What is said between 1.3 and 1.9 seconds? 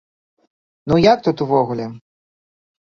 увогуле?